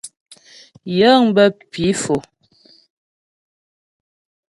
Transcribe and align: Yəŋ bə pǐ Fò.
Yəŋ 0.97 1.21
bə 1.35 1.43
pǐ 1.71 1.85
Fò. 2.01 2.15